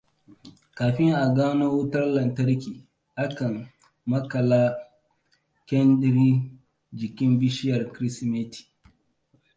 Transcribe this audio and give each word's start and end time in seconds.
Kafin 0.77 1.09
a 1.23 1.25
gano 1.37 1.65
wutar 1.75 2.03
kantarki, 2.15 2.73
akan 3.23 3.53
maƙala 4.09 4.61
kyandira 5.67 6.27
jikin 6.99 7.31
bishiyar 7.39 7.81
Kirsimeti. 7.93 8.59